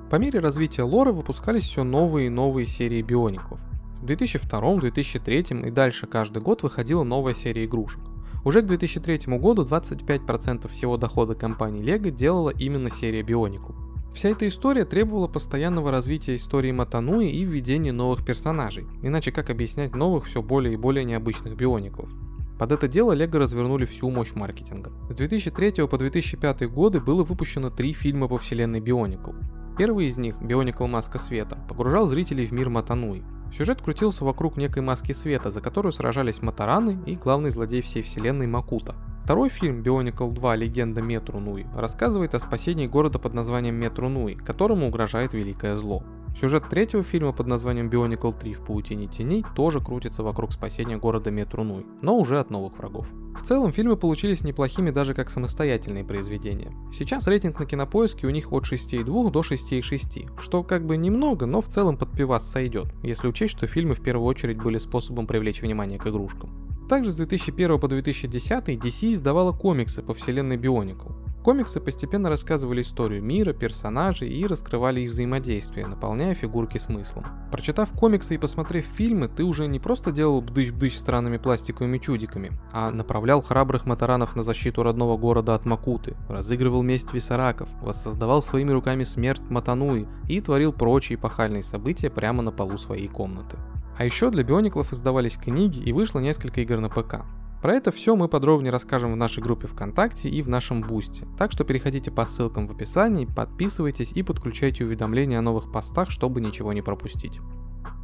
По 0.09 0.15
мере 0.15 0.39
развития 0.39 0.83
лора 0.83 1.11
выпускались 1.11 1.65
все 1.65 1.83
новые 1.83 2.27
и 2.27 2.29
новые 2.29 2.65
серии 2.65 3.01
Биониклов. 3.01 3.59
В 4.01 4.05
2002, 4.05 4.75
2003 4.75 5.39
и 5.65 5.71
дальше 5.71 6.07
каждый 6.07 6.41
год 6.41 6.63
выходила 6.63 7.03
новая 7.03 7.33
серия 7.33 7.65
игрушек. 7.65 7.99
Уже 8.47 8.61
к 8.61 8.65
2003 8.65 9.37
году 9.37 9.65
25% 9.65 10.69
всего 10.69 10.95
дохода 10.95 11.35
компании 11.35 11.83
LEGO 11.83 12.11
делала 12.11 12.49
именно 12.49 12.89
серия 12.89 13.21
Bionicle. 13.21 13.75
Вся 14.13 14.29
эта 14.29 14.47
история 14.47 14.85
требовала 14.85 15.27
постоянного 15.27 15.91
развития 15.91 16.37
истории 16.37 16.71
Матануи 16.71 17.29
и 17.29 17.43
введения 17.43 17.91
новых 17.91 18.25
персонажей, 18.25 18.85
иначе 19.03 19.33
как 19.33 19.49
объяснять 19.49 19.93
новых 19.93 20.27
все 20.27 20.41
более 20.41 20.75
и 20.75 20.77
более 20.77 21.03
необычных 21.03 21.57
биониклов. 21.57 22.09
Под 22.57 22.71
это 22.71 22.87
дело 22.87 23.13
LEGO 23.13 23.37
развернули 23.37 23.83
всю 23.83 24.09
мощь 24.09 24.31
маркетинга. 24.33 24.93
С 25.09 25.15
2003 25.15 25.85
по 25.85 25.97
2005 25.97 26.71
годы 26.71 27.01
было 27.01 27.25
выпущено 27.25 27.69
три 27.69 27.91
фильма 27.91 28.29
по 28.29 28.37
вселенной 28.37 28.79
Bionicle. 28.79 29.35
Первый 29.77 30.07
из 30.07 30.17
них, 30.17 30.37
Bionicle 30.41 30.87
Маска 30.87 31.19
Света, 31.19 31.55
погружал 31.69 32.07
зрителей 32.07 32.47
в 32.47 32.51
мир 32.51 32.67
Матануи. 32.69 33.23
Сюжет 33.53 33.79
крутился 33.79 34.25
вокруг 34.25 34.57
некой 34.57 34.81
маски 34.81 35.11
света, 35.11 35.51
за 35.51 35.61
которую 35.61 35.91
сражались 35.91 36.41
Матараны 36.41 36.99
и 37.05 37.15
главный 37.15 37.51
злодей 37.51 37.83
всей 37.83 38.01
вселенной 38.01 38.47
Макута. 38.47 38.95
Второй 39.23 39.49
фильм 39.49 39.83
Bionicle 39.83 40.31
2 40.31 40.55
Легенда 40.55 41.01
Метрунуи 41.01 41.67
рассказывает 41.75 42.33
о 42.33 42.39
спасении 42.39 42.87
города 42.87 43.19
под 43.19 43.35
названием 43.35 43.75
Метрунуи, 43.75 44.33
которому 44.33 44.87
угрожает 44.87 45.33
великое 45.33 45.77
зло. 45.77 46.03
Сюжет 46.39 46.69
третьего 46.69 47.01
фильма 47.01 47.33
под 47.33 47.47
названием 47.47 47.89
Bionicle 47.89 48.37
3 48.39 48.53
в 48.53 48.61
паутине 48.61 49.07
теней 49.07 49.43
тоже 49.55 49.81
крутится 49.81 50.21
вокруг 50.21 50.53
спасения 50.53 50.95
города 50.95 51.31
Метрунуй, 51.31 51.87
но 52.03 52.15
уже 52.15 52.39
от 52.39 52.51
новых 52.51 52.77
врагов. 52.77 53.07
В 53.35 53.41
целом 53.41 53.71
фильмы 53.71 53.97
получились 53.97 54.41
неплохими 54.41 54.91
даже 54.91 55.15
как 55.15 55.31
самостоятельные 55.31 56.03
произведения. 56.03 56.75
Сейчас 56.93 57.25
рейтинг 57.25 57.57
на 57.59 57.65
кинопоиске 57.65 58.27
у 58.27 58.29
них 58.29 58.51
от 58.51 58.65
6,2 58.65 59.31
до 59.31 59.39
6,6, 59.39 60.39
что 60.39 60.61
как 60.63 60.85
бы 60.85 60.95
немного, 60.95 61.47
но 61.47 61.59
в 61.59 61.67
целом 61.69 61.97
под 61.97 62.11
пивас 62.11 62.47
сойдет, 62.47 62.93
если 63.01 63.27
учесть, 63.27 63.57
что 63.57 63.65
фильмы 63.65 63.95
в 63.95 64.03
первую 64.03 64.27
очередь 64.27 64.61
были 64.61 64.77
способом 64.77 65.25
привлечь 65.25 65.63
внимание 65.63 65.97
к 65.97 66.05
игрушкам. 66.05 66.51
Также 66.87 67.11
с 67.11 67.15
2001 67.15 67.79
по 67.79 67.87
2010 67.87 68.69
DC 68.69 69.13
издавала 69.13 69.53
комиксы 69.53 70.03
по 70.03 70.13
вселенной 70.13 70.57
Bionicle. 70.57 71.15
Комиксы 71.47 71.79
постепенно 71.79 72.27
рассказывали 72.27 72.81
историю 72.81 73.23
мира, 73.23 73.53
персонажей 73.53 74.27
и 74.27 74.45
раскрывали 74.45 74.99
их 74.99 75.11
взаимодействие, 75.11 75.87
наполняя 75.87 76.35
фигурки 76.35 76.77
смыслом. 76.77 77.25
Прочитав 77.53 77.89
комиксы 77.93 78.35
и 78.35 78.37
посмотрев 78.37 78.83
фильмы, 78.83 79.29
ты 79.29 79.45
уже 79.45 79.65
не 79.67 79.79
просто 79.79 80.11
делал 80.11 80.41
бдыщ-бдыщ 80.41 80.97
странными 80.97 81.37
пластиковыми 81.37 81.99
чудиками, 81.99 82.51
а 82.73 82.91
направлял 82.91 83.41
храбрых 83.41 83.85
матаранов 83.85 84.35
на 84.35 84.43
защиту 84.43 84.83
родного 84.83 85.15
города 85.15 85.55
от 85.55 85.65
Макуты, 85.65 86.17
разыгрывал 86.27 86.83
месть 86.83 87.13
висараков, 87.13 87.69
воссоздавал 87.81 88.41
своими 88.41 88.73
руками 88.73 89.05
смерть 89.05 89.49
Матануи 89.49 90.05
и 90.27 90.41
творил 90.41 90.73
прочие 90.73 91.15
эпохальные 91.15 91.63
события 91.63 92.09
прямо 92.09 92.43
на 92.43 92.51
полу 92.51 92.77
своей 92.77 93.07
комнаты. 93.07 93.55
А 93.97 94.03
еще 94.03 94.31
для 94.31 94.43
биониклов 94.43 94.91
издавались 94.91 95.37
книги 95.37 95.79
и 95.79 95.93
вышло 95.93 96.19
несколько 96.19 96.59
игр 96.59 96.81
на 96.81 96.89
ПК. 96.89 97.23
Про 97.61 97.73
это 97.73 97.91
все 97.91 98.15
мы 98.15 98.27
подробнее 98.27 98.71
расскажем 98.71 99.13
в 99.13 99.15
нашей 99.15 99.41
группе 99.41 99.67
ВКонтакте 99.67 100.29
и 100.29 100.43
в 100.43 100.49
нашем 100.49 100.81
Бусте, 100.81 101.25
так 101.39 101.51
что 101.51 101.63
переходите 101.63 102.11
по 102.11 102.25
ссылкам 102.25 102.67
в 102.67 102.71
описании, 102.71 103.25
подписывайтесь 103.25 104.11
и 104.11 104.21
подключайте 104.21 104.85
уведомления 104.85 105.39
о 105.39 105.41
новых 105.41 105.71
постах, 105.71 106.11
чтобы 106.11 106.39
ничего 106.39 106.71
не 106.71 106.83
пропустить. 106.83 107.39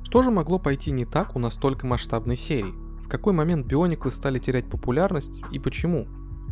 Что 0.03 0.24
же 0.24 0.31
могло 0.31 0.57
пойти 0.57 0.91
не 0.91 1.05
так 1.05 1.36
у 1.36 1.39
настолько 1.39 1.86
масштабной 1.86 2.36
серии? 2.36 2.74
В 3.03 3.07
какой 3.07 3.33
момент 3.33 3.67
биониклы 3.67 4.12
стали 4.12 4.39
терять 4.39 4.69
популярность 4.69 5.41
и 5.51 5.60
почему? 5.60 6.07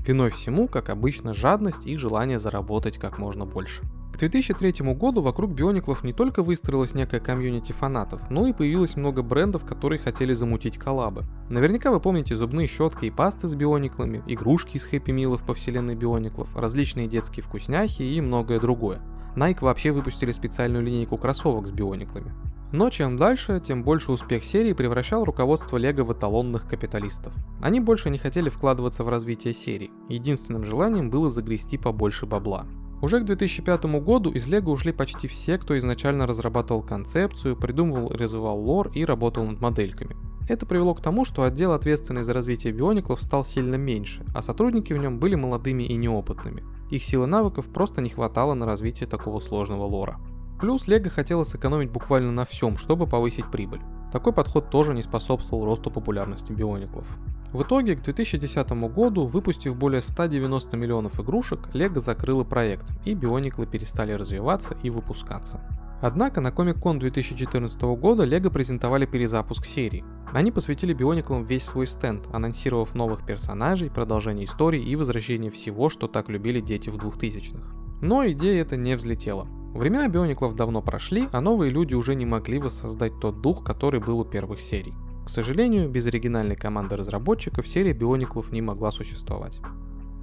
Виной 0.06 0.30
всему, 0.30 0.68
как 0.68 0.90
обычно, 0.90 1.34
жадность 1.34 1.88
и 1.88 1.98
желание 1.98 2.38
заработать 2.38 3.00
как 3.00 3.18
можно 3.18 3.46
больше. 3.46 3.84
К 4.22 4.30
2003 4.30 4.94
году 4.94 5.24
вокруг 5.24 5.52
биониклов 5.52 6.04
не 6.04 6.14
только 6.14 6.44
выстроилась 6.44 6.94
некая 6.94 7.20
комьюнити 7.20 7.72
фанатов, 7.72 8.22
но 8.30 8.46
и 8.46 8.54
появилось 8.54 8.96
много 8.96 9.24
брендов, 9.24 9.66
которые 9.66 9.98
хотели 9.98 10.36
замутить 10.36 10.78
коллабы. 10.78 11.24
Наверняка 11.50 11.90
вы 11.90 12.00
помните 12.00 12.36
зубные 12.36 12.68
щетки 12.68 13.06
и 13.06 13.10
пасты 13.10 13.48
с 13.48 13.56
биониклами, 13.56 14.22
игрушки 14.28 14.78
из 14.78 14.86
хэппи 14.86 15.10
милов 15.10 15.44
по 15.44 15.56
вселенной 15.56 15.96
биониклов, 15.96 16.56
различные 16.56 17.08
детские 17.08 17.44
вкусняхи 17.44 18.04
и 18.04 18.22
многое 18.22 18.60
другое. 18.60 19.02
Nike 19.36 19.62
вообще 19.62 19.92
выпустили 19.92 20.32
специальную 20.32 20.86
линейку 20.86 21.18
кроссовок 21.18 21.66
с 21.66 21.72
биониклами. 21.72 22.32
Но 22.72 22.92
чем 22.92 23.18
дальше, 23.18 23.60
тем 23.60 23.84
больше 23.84 24.12
успех 24.12 24.44
серии 24.44 24.74
превращал 24.74 25.24
руководство 25.24 25.78
Лего 25.78 26.04
в 26.04 26.14
эталонных 26.14 26.68
капиталистов. 26.68 27.34
Они 27.60 27.80
больше 27.80 28.12
не 28.12 28.20
хотели 28.20 28.50
вкладываться 28.50 29.04
в 29.04 29.10
развитие 29.10 29.56
серии, 29.56 29.90
единственным 30.10 30.64
желанием 30.64 31.10
было 31.10 31.32
загрести 31.32 31.80
побольше 31.80 32.28
бабла. 32.28 32.68
Уже 33.02 33.20
к 33.20 33.26
2005 33.26 33.86
году 34.00 34.30
из 34.30 34.48
Лего 34.48 34.70
ушли 34.70 34.92
почти 34.92 35.28
все, 35.28 35.58
кто 35.58 35.78
изначально 35.80 36.28
разрабатывал 36.28 36.84
концепцию, 36.84 37.58
придумывал 37.58 38.12
и 38.12 38.18
развивал 38.18 38.60
лор 38.60 38.92
и 38.94 39.04
работал 39.04 39.44
над 39.44 39.60
модельками. 39.60 40.16
Это 40.48 40.66
привело 40.66 40.94
к 40.94 41.02
тому, 41.02 41.26
что 41.26 41.44
отдел, 41.44 41.72
ответственный 41.72 42.24
за 42.24 42.34
развитие 42.34 42.74
биониклов, 42.74 43.22
стал 43.22 43.44
сильно 43.44 43.76
меньше, 43.76 44.24
а 44.36 44.42
сотрудники 44.42 44.94
в 44.94 44.98
нем 44.98 45.18
были 45.18 45.36
молодыми 45.36 45.84
и 45.84 45.96
неопытными. 45.96 46.64
Их 46.92 47.04
силы 47.04 47.26
навыков 47.26 47.66
просто 47.68 48.02
не 48.02 48.10
хватало 48.10 48.54
на 48.54 48.66
развитие 48.66 49.08
такого 49.08 49.40
сложного 49.40 49.86
лора. 49.86 50.20
Плюс 50.60 50.88
Лего 50.88 51.10
хотела 51.10 51.44
сэкономить 51.44 51.90
буквально 51.90 52.32
на 52.32 52.46
всем, 52.46 52.78
чтобы 52.78 53.08
повысить 53.08 53.50
прибыль. 53.50 53.82
Такой 54.12 54.34
подход 54.34 54.70
тоже 54.70 54.94
не 54.94 55.02
способствовал 55.02 55.66
росту 55.66 55.90
популярности 55.90 56.52
биониклов. 56.52 57.08
В 57.54 57.64
итоге, 57.64 57.96
к 57.96 58.02
2010 58.02 58.72
году, 58.94 59.26
выпустив 59.26 59.76
более 59.76 60.02
190 60.02 60.78
миллионов 60.78 61.20
игрушек, 61.20 61.68
Лего 61.74 62.00
закрыла 62.00 62.46
проект, 62.46 62.86
и 63.04 63.14
биониклы 63.14 63.66
перестали 63.66 64.14
развиваться 64.14 64.78
и 64.84 64.90
выпускаться. 64.90 65.60
Однако 66.02 66.40
на 66.42 66.48
Comic-Con 66.48 66.98
2014 67.00 67.82
года 67.82 68.24
Лего 68.24 68.50
презентовали 68.50 69.06
перезапуск 69.06 69.66
серии. 69.66 70.04
Они 70.34 70.50
посвятили 70.52 70.94
биониклам 70.94 71.44
весь 71.44 71.66
свой 71.66 71.88
стенд, 71.88 72.28
анонсировав 72.34 72.96
новых 72.96 73.26
персонажей, 73.26 73.92
продолжение 73.92 74.46
истории 74.46 74.82
и 74.82 74.96
возвращение 74.96 75.52
всего, 75.52 75.90
что 75.90 76.08
так 76.08 76.30
любили 76.30 76.62
дети 76.62 76.90
в 76.90 76.96
2000-х. 76.96 77.60
Но 78.02 78.26
идея 78.30 78.62
эта 78.62 78.78
не 78.78 78.96
взлетела. 78.96 79.46
Времена 79.74 80.08
биониклов 80.08 80.56
давно 80.56 80.82
прошли, 80.82 81.28
а 81.32 81.42
новые 81.42 81.70
люди 81.70 81.94
уже 81.94 82.16
не 82.16 82.26
могли 82.26 82.60
воссоздать 82.60 83.20
тот 83.20 83.42
дух, 83.42 83.64
который 83.64 84.00
был 84.00 84.20
у 84.20 84.26
первых 84.26 84.60
серий. 84.62 84.96
К 85.26 85.30
сожалению, 85.30 85.90
без 85.90 86.08
оригинальной 86.08 86.56
команды 86.56 86.96
разработчиков 86.96 87.68
серия 87.68 87.94
биониклов 87.94 88.52
не 88.52 88.62
могла 88.62 88.92
существовать. 88.92 89.60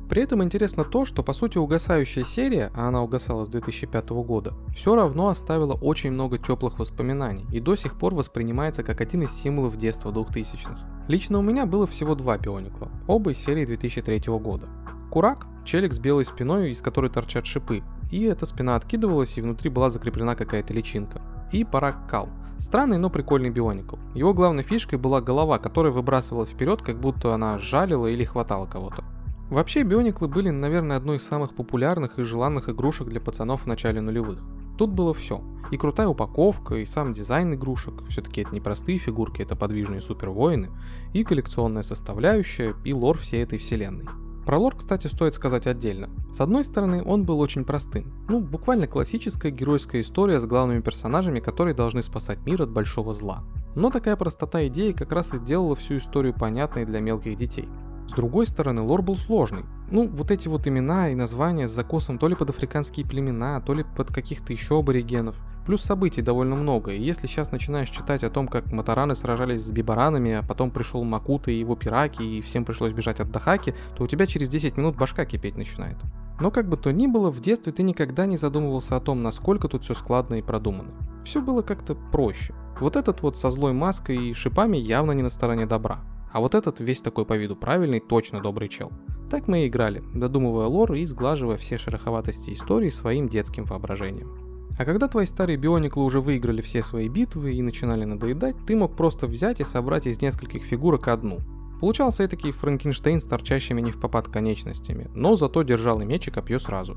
При 0.09 0.23
этом 0.23 0.43
интересно 0.43 0.85
то, 0.85 1.05
что 1.05 1.23
по 1.23 1.35
сути 1.35 1.59
угасающая 1.59 2.25
серия, 2.25 2.71
а 2.75 2.89
она 2.89 3.03
угасала 3.03 3.45
с 3.45 3.49
2005 3.49 4.09
года, 4.09 4.55
все 4.75 4.95
равно 4.95 5.29
оставила 5.29 5.75
очень 5.75 6.13
много 6.13 6.39
теплых 6.39 6.79
воспоминаний 6.79 7.45
и 7.53 7.61
до 7.61 7.77
сих 7.77 7.99
пор 7.99 8.15
воспринимается 8.15 8.83
как 8.83 9.03
один 9.03 9.23
из 9.23 9.33
символов 9.33 9.77
детства 9.77 10.11
2000-х. 10.11 11.05
Лично 11.09 11.39
у 11.39 11.43
меня 11.43 11.67
было 11.67 11.87
всего 11.87 12.15
два 12.15 12.39
бионикла, 12.39 12.91
оба 13.07 13.33
из 13.33 13.39
серии 13.39 13.67
2003 13.67 14.21
года. 14.39 14.69
Курак– 15.11 15.47
челик 15.65 15.93
с 15.93 15.99
белой 15.99 16.25
спиной, 16.25 16.71
из 16.71 16.81
которой 16.81 17.11
торчат 17.11 17.45
шипы, 17.45 17.83
и 18.11 18.25
эта 18.25 18.47
спина 18.47 18.77
откидывалась, 18.77 19.37
и 19.37 19.43
внутри 19.43 19.69
была 19.69 19.91
закреплена 19.91 20.35
какая-то 20.35 20.73
личинка. 20.73 21.21
И 21.53 21.65
Парак 21.65 22.09
Кал. 22.09 22.29
Странный, 22.59 22.99
но 22.99 23.09
прикольный 23.09 23.51
бионикл. 23.51 23.97
Его 24.15 24.35
главной 24.35 24.65
фишкой 24.65 24.99
была 24.99 25.21
голова, 25.21 25.59
которая 25.59 25.93
выбрасывалась 25.93 26.51
вперед, 26.51 26.83
как 26.83 26.99
будто 26.99 27.33
она 27.33 27.57
жалила 27.57 28.09
или 28.09 28.25
хватала 28.25 28.67
кого-то. 28.67 29.05
Вообще, 29.49 29.85
биониклы 29.85 30.27
были, 30.27 30.51
наверное, 30.51 30.97
одной 30.97 31.19
из 31.19 31.27
самых 31.27 31.55
популярных 31.55 32.19
и 32.19 32.25
желанных 32.25 32.69
игрушек 32.69 33.09
для 33.09 33.21
пацанов 33.21 33.63
в 33.63 33.67
начале 33.67 34.01
нулевых. 34.01 34.43
Тут 34.77 34.91
было 34.91 35.15
все. 35.15 35.41
И 35.71 35.77
крутая 35.77 36.09
упаковка, 36.09 36.75
и 36.75 36.85
сам 36.85 37.13
дизайн 37.13 37.55
игрушек, 37.55 38.03
все-таки 38.09 38.41
это 38.41 38.53
не 38.53 38.61
простые 38.61 38.99
фигурки, 38.99 39.41
это 39.41 39.55
подвижные 39.55 40.01
супервоины, 40.01 40.71
и 41.13 41.23
коллекционная 41.23 41.83
составляющая, 41.83 42.75
и 42.85 42.93
лор 42.93 43.19
всей 43.19 43.43
этой 43.43 43.59
вселенной. 43.59 44.07
Про 44.49 44.57
лор, 44.57 44.77
кстати, 44.77 45.09
стоит 45.09 45.35
сказать 45.35 45.67
отдельно. 45.67 46.09
С 46.33 46.41
одной 46.41 46.65
стороны, 46.65 47.05
он 47.05 47.27
был 47.27 47.39
очень 47.39 47.67
простым. 47.67 48.15
Ну, 48.31 48.41
буквально 48.41 48.87
классическая 48.87 49.51
геройская 49.51 50.01
история 50.01 50.41
с 50.41 50.47
главными 50.47 50.81
персонажами, 50.81 51.39
которые 51.39 51.75
должны 51.75 52.03
спасать 52.03 52.39
мир 52.47 52.63
от 52.63 52.71
большого 52.71 53.13
зла. 53.13 53.45
Но 53.75 53.91
такая 53.91 54.17
простота 54.17 54.67
идеи 54.69 54.93
как 54.93 55.13
раз 55.13 55.35
и 55.35 55.39
делала 55.39 55.77
всю 55.77 55.99
историю 55.99 56.33
понятной 56.33 56.87
для 56.87 57.01
мелких 57.01 57.37
детей. 57.37 57.69
С 58.09 58.13
другой 58.15 58.47
стороны, 58.47 58.81
лор 58.81 59.03
был 59.03 59.17
сложный. 59.17 59.67
Ну, 59.91 60.09
вот 60.09 60.31
эти 60.31 60.49
вот 60.49 60.67
имена 60.67 61.11
и 61.11 61.15
названия 61.15 61.69
с 61.69 61.73
закосом 61.73 62.19
то 62.19 62.27
ли 62.27 62.35
под 62.35 62.49
африканские 62.49 63.05
племена, 63.05 63.61
то 63.61 63.75
ли 63.75 63.85
под 63.85 64.09
каких-то 64.09 64.55
еще 64.55 64.79
аборигенов. 64.79 65.37
Плюс 65.69 65.83
событий 65.83 66.23
довольно 66.23 66.57
много, 66.57 66.93
и 66.93 66.99
если 66.99 67.27
сейчас 67.27 67.53
начинаешь 67.53 67.91
читать 67.91 68.25
о 68.25 68.31
том, 68.31 68.49
как 68.49 68.73
Матараны 68.73 69.15
сражались 69.15 69.61
с 69.61 69.71
бибаранами, 69.71 70.33
а 70.33 70.43
потом 70.43 70.71
пришел 70.71 71.05
Макута 71.05 71.51
и 71.51 71.59
его 71.59 71.77
пираки, 71.77 72.23
и 72.23 72.41
всем 72.41 72.65
пришлось 72.65 72.95
бежать 72.95 73.21
от 73.21 73.31
Дахаки, 73.31 73.75
то 73.95 74.05
у 74.05 74.07
тебя 74.07 74.25
через 74.25 74.49
10 74.49 74.79
минут 74.79 74.97
башка 74.97 75.27
кипеть 75.27 75.59
начинает. 75.59 75.99
Но 76.41 76.51
как 76.51 76.71
бы 76.71 76.79
то 76.79 76.91
ни 76.91 77.07
было, 77.07 77.31
в 77.31 77.43
детстве 77.43 77.71
ты 77.71 77.83
никогда 77.83 78.25
не 78.25 78.39
задумывался 78.39 78.97
о 78.97 79.01
том, 79.01 79.23
насколько 79.23 79.69
тут 79.69 79.85
все 79.85 79.93
складно 79.93 80.37
и 80.37 80.43
продумано. 80.43 80.95
Все 81.23 81.43
было 81.43 81.61
как-то 81.61 81.95
проще. 81.95 82.55
Вот 82.81 82.97
этот 82.97 83.21
вот 83.21 83.37
со 83.37 83.51
злой 83.51 83.75
маской 83.75 84.31
и 84.31 84.33
шипами 84.33 84.79
явно 84.79 85.13
не 85.13 85.23
на 85.23 85.29
стороне 85.29 85.67
добра. 85.67 86.01
А 86.33 86.41
вот 86.41 86.55
этот 86.55 86.81
весь 86.81 87.03
такой 87.03 87.27
по 87.27 87.37
виду 87.37 87.57
правильный, 87.57 88.01
точно 88.01 88.41
добрый 88.41 88.71
чел. 88.71 88.91
Так 89.31 89.49
мы 89.49 89.65
и 89.65 89.69
играли, 89.69 90.03
додумывая 90.15 90.65
лор 90.65 90.95
и 90.95 91.05
сглаживая 91.05 91.59
все 91.59 91.77
шероховатости 91.77 92.55
истории 92.55 92.89
своим 92.89 93.29
детским 93.29 93.65
воображением. 93.65 94.48
А 94.79 94.85
когда 94.85 95.09
твои 95.09 95.27
старые 95.27 95.57
биониклы 95.57 96.05
уже 96.05 96.21
выиграли 96.21 96.63
все 96.63 96.85
свои 96.85 97.09
битвы 97.09 97.53
и 97.53 97.63
начинали 97.63 98.05
надоедать, 98.05 98.55
ты 98.65 98.77
мог 98.77 98.97
просто 98.97 99.27
взять 99.27 99.59
и 99.59 99.65
собрать 99.65 100.07
из 100.07 100.23
нескольких 100.23 100.63
фигурок 100.63 101.09
одну. 101.09 101.41
Получался 101.81 102.25
этакий 102.25 102.53
Франкенштейн 102.53 103.21
с 103.21 103.25
торчащими 103.25 103.81
не 103.81 103.91
в 103.91 103.99
попад 103.99 104.29
конечностями, 104.29 105.11
но 105.15 105.37
зато 105.37 105.63
держал 105.63 106.01
и 106.01 106.05
меч 106.05 106.29
и 106.29 106.31
копье 106.31 106.61
сразу. 106.61 106.97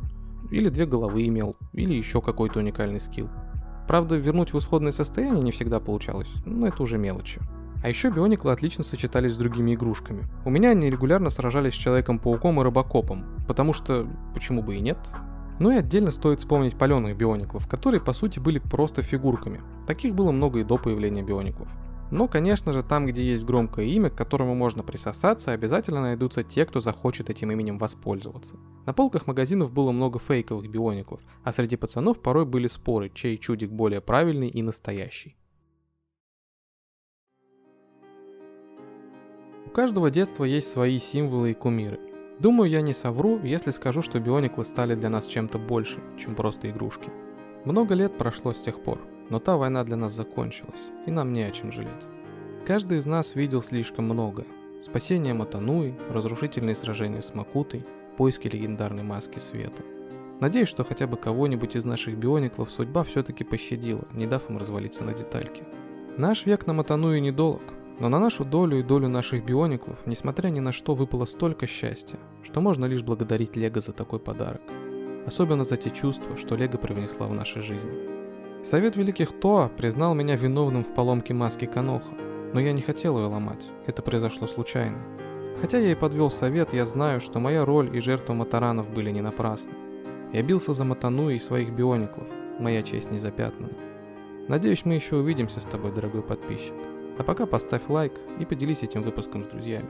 Или 0.52 0.70
две 0.70 0.86
головы 0.86 1.26
имел, 1.28 1.56
или 1.74 1.96
еще 1.96 2.22
какой-то 2.22 2.60
уникальный 2.60 3.00
скилл. 3.00 3.30
Правда, 3.88 4.16
вернуть 4.16 4.54
в 4.54 4.60
исходное 4.60 4.92
состояние 4.92 5.42
не 5.42 5.52
всегда 5.52 5.80
получалось, 5.80 6.32
но 6.46 6.68
это 6.68 6.84
уже 6.84 7.00
мелочи. 7.00 7.42
А 7.84 7.90
еще 7.90 8.12
биониклы 8.12 8.52
отлично 8.52 8.84
сочетались 8.84 9.34
с 9.34 9.38
другими 9.38 9.74
игрушками. 9.74 10.28
У 10.46 10.52
меня 10.52 10.70
они 10.70 10.88
регулярно 10.88 11.32
сражались 11.32 11.74
с 11.74 11.78
Человеком-пауком 11.78 12.62
и 12.62 12.64
Робокопом, 12.64 13.26
потому 13.48 13.74
что, 13.74 14.08
почему 14.36 14.62
бы 14.62 14.76
и 14.76 14.82
нет, 14.82 15.00
ну 15.62 15.70
и 15.70 15.76
отдельно 15.76 16.10
стоит 16.10 16.40
вспомнить 16.40 16.76
паленых 16.76 17.16
биониклов, 17.16 17.68
которые 17.68 18.02
по 18.02 18.14
сути 18.14 18.40
были 18.40 18.58
просто 18.58 19.04
фигурками. 19.04 19.62
Таких 19.86 20.16
было 20.16 20.32
много 20.32 20.60
и 20.60 20.64
до 20.64 20.80
появления 20.80 21.22
биониклов. 21.22 21.70
Но, 22.10 22.28
конечно 22.28 22.74
же, 22.74 22.82
там, 22.82 23.06
где 23.06 23.24
есть 23.24 23.44
громкое 23.44 23.86
имя, 23.86 24.10
к 24.10 24.16
которому 24.16 24.56
можно 24.56 24.82
присосаться, 24.82 25.52
обязательно 25.52 26.02
найдутся 26.02 26.44
те, 26.44 26.66
кто 26.66 26.82
захочет 26.82 27.30
этим 27.30 27.52
именем 27.52 27.78
воспользоваться. 27.78 28.56
На 28.88 28.94
полках 28.94 29.28
магазинов 29.28 29.72
было 29.72 29.92
много 29.92 30.18
фейковых 30.18 30.68
биониклов, 30.68 31.22
а 31.44 31.54
среди 31.54 31.76
пацанов 31.76 32.20
порой 32.24 32.46
были 32.46 32.68
споры, 32.68 33.12
чей 33.14 33.38
чудик 33.38 33.70
более 33.70 34.02
правильный 34.02 34.48
и 34.48 34.64
настоящий. 34.64 35.38
У 39.68 39.70
каждого 39.70 40.10
детства 40.10 40.44
есть 40.44 40.72
свои 40.72 40.98
символы 40.98 41.52
и 41.52 41.54
кумиры. 41.54 42.11
Думаю, 42.42 42.72
я 42.72 42.82
не 42.82 42.92
совру, 42.92 43.40
если 43.44 43.70
скажу, 43.70 44.02
что 44.02 44.20
биониклы 44.20 44.66
стали 44.66 44.96
для 44.96 45.10
нас 45.10 45.28
чем-то 45.28 45.60
большим, 45.60 46.02
чем 46.18 46.34
просто 46.34 46.72
игрушки. 46.72 47.12
Много 47.66 47.94
лет 47.94 48.18
прошло 48.18 48.52
с 48.52 48.64
тех 48.64 48.82
пор, 48.82 48.98
но 49.30 49.38
та 49.38 49.58
война 49.58 49.84
для 49.84 49.96
нас 49.96 50.14
закончилась, 50.14 50.82
и 51.06 51.12
нам 51.12 51.34
не 51.34 51.44
о 51.44 51.52
чем 51.52 51.72
жалеть. 51.72 51.92
Каждый 52.66 52.98
из 52.98 53.06
нас 53.06 53.36
видел 53.36 53.62
слишком 53.62 54.06
многое. 54.06 54.48
Спасение 54.84 55.36
Матануи, 55.36 55.94
разрушительные 56.10 56.76
сражения 56.76 57.22
с 57.22 57.36
Макутой, 57.36 57.86
поиски 58.18 58.48
легендарной 58.48 59.04
маски 59.04 59.38
света. 59.38 59.84
Надеюсь, 60.40 60.68
что 60.68 60.84
хотя 60.84 61.06
бы 61.06 61.18
кого-нибудь 61.18 61.76
из 61.76 61.86
наших 61.86 62.18
биониклов 62.18 62.72
судьба 62.72 63.04
все-таки 63.04 63.44
пощадила, 63.44 64.08
не 64.14 64.26
дав 64.26 64.50
им 64.50 64.58
развалиться 64.58 65.04
на 65.04 65.14
детальки. 65.14 65.64
Наш 66.18 66.48
век 66.48 66.66
на 66.66 66.74
Матануи 66.74 67.20
недолг, 67.20 67.62
но 68.02 68.10
на 68.10 68.18
нашу 68.18 68.44
долю 68.44 68.80
и 68.80 68.84
долю 68.84 69.10
наших 69.10 69.46
биониклов, 69.46 70.00
несмотря 70.08 70.50
ни 70.50 70.60
на 70.60 70.72
что, 70.72 70.96
выпало 70.96 71.26
столько 71.26 71.68
счастья, 71.68 72.18
что 72.42 72.60
можно 72.60 72.86
лишь 72.86 73.04
благодарить 73.04 73.56
Лего 73.56 73.80
за 73.80 73.94
такой 73.94 74.18
подарок. 74.18 74.64
Особенно 75.28 75.66
за 75.66 75.78
те 75.78 75.92
чувства, 75.92 76.36
что 76.36 76.56
Лего 76.56 76.78
привнесла 76.78 77.28
в 77.28 77.34
наши 77.36 77.62
жизни. 77.62 77.92
Совет 78.64 78.96
Великих 78.96 79.40
Тоа 79.40 79.70
признал 79.70 80.16
меня 80.16 80.36
виновным 80.36 80.84
в 80.84 80.92
поломке 80.96 81.36
маски 81.36 81.66
Каноха, 81.66 82.16
но 82.56 82.60
я 82.60 82.74
не 82.74 82.82
хотел 82.82 83.20
ее 83.20 83.28
ломать, 83.28 83.70
это 83.86 84.02
произошло 84.02 84.48
случайно. 84.48 84.98
Хотя 85.62 85.78
я 85.78 85.92
и 85.92 85.96
подвел 85.96 86.32
совет, 86.32 86.74
я 86.74 86.88
знаю, 86.88 87.22
что 87.22 87.40
моя 87.40 87.66
роль 87.66 87.96
и 87.96 88.00
жертва 88.00 88.34
Матаранов 88.34 88.90
были 88.90 89.12
не 89.12 89.22
напрасны. 89.22 89.74
Я 90.34 90.42
бился 90.42 90.74
за 90.74 90.86
Матану 90.86 91.30
и 91.30 91.38
своих 91.38 91.70
биониклов, 91.70 92.26
моя 92.58 92.82
честь 92.82 93.12
не 93.12 93.20
запятнана. 93.20 93.78
Надеюсь, 94.48 94.86
мы 94.86 94.96
еще 94.96 95.18
увидимся 95.18 95.60
с 95.60 95.66
тобой, 95.66 95.92
дорогой 95.92 96.24
подписчик. 96.24 96.74
А 97.18 97.24
пока 97.24 97.46
поставь 97.46 97.88
лайк 97.90 98.14
и 98.40 98.46
поделись 98.46 98.84
этим 98.84 99.04
выпуском 99.04 99.44
с 99.44 99.48
друзьями. 99.48 99.90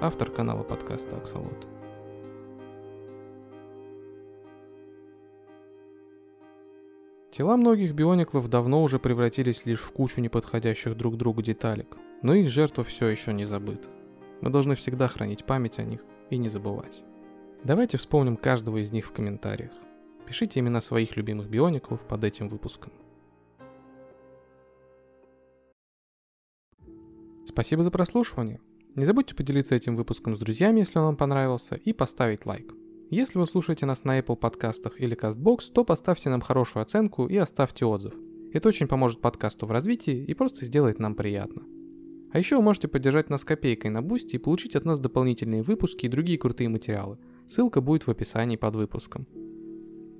Автор 0.00 0.30
канала 0.30 0.62
подкаста 0.62 1.16
Аксолот. 1.16 1.66
Тела 7.32 7.56
многих 7.56 7.94
биониклов 7.94 8.48
давно 8.48 8.82
уже 8.82 8.98
превратились 8.98 9.64
лишь 9.64 9.80
в 9.80 9.90
кучу 9.90 10.20
неподходящих 10.20 10.96
друг 10.96 11.16
другу 11.16 11.40
деталек, 11.40 11.96
но 12.20 12.34
их 12.34 12.50
жертва 12.50 12.84
все 12.84 13.08
еще 13.08 13.32
не 13.32 13.46
забыта. 13.46 13.88
Мы 14.42 14.50
должны 14.50 14.74
всегда 14.74 15.08
хранить 15.08 15.46
память 15.46 15.78
о 15.78 15.82
них 15.82 16.00
и 16.28 16.36
не 16.36 16.50
забывать. 16.50 17.02
Давайте 17.64 17.96
вспомним 17.96 18.36
каждого 18.36 18.82
из 18.82 18.92
них 18.92 19.06
в 19.06 19.12
комментариях. 19.12 19.72
Пишите 20.26 20.60
имена 20.60 20.80
своих 20.80 21.16
любимых 21.16 21.48
биониклов 21.48 22.00
под 22.06 22.22
этим 22.24 22.48
выпуском. 22.48 22.92
Спасибо 27.44 27.82
за 27.82 27.90
прослушивание. 27.90 28.60
Не 28.94 29.04
забудьте 29.04 29.34
поделиться 29.34 29.74
этим 29.74 29.96
выпуском 29.96 30.36
с 30.36 30.38
друзьями, 30.38 30.80
если 30.80 30.98
он 30.98 31.06
вам 31.06 31.16
понравился, 31.16 31.76
и 31.76 31.92
поставить 31.92 32.46
лайк. 32.46 32.74
Если 33.10 33.38
вы 33.38 33.46
слушаете 33.46 33.84
нас 33.84 34.04
на 34.04 34.18
Apple 34.18 34.36
подкастах 34.36 35.00
или 35.00 35.16
CastBox, 35.16 35.72
то 35.72 35.84
поставьте 35.84 36.30
нам 36.30 36.40
хорошую 36.40 36.82
оценку 36.82 37.26
и 37.26 37.36
оставьте 37.36 37.84
отзыв. 37.84 38.14
Это 38.52 38.68
очень 38.68 38.88
поможет 38.88 39.20
подкасту 39.20 39.66
в 39.66 39.70
развитии 39.70 40.24
и 40.24 40.34
просто 40.34 40.66
сделает 40.66 40.98
нам 40.98 41.14
приятно. 41.14 41.62
А 42.32 42.38
еще 42.38 42.56
вы 42.56 42.62
можете 42.62 42.88
поддержать 42.88 43.28
нас 43.28 43.44
копейкой 43.44 43.90
на 43.90 44.02
бусте 44.02 44.36
и 44.36 44.40
получить 44.40 44.76
от 44.76 44.84
нас 44.84 45.00
дополнительные 45.00 45.62
выпуски 45.62 46.06
и 46.06 46.08
другие 46.08 46.38
крутые 46.38 46.68
материалы. 46.68 47.18
Ссылка 47.46 47.80
будет 47.80 48.06
в 48.06 48.10
описании 48.10 48.56
под 48.56 48.76
выпуском. 48.76 49.26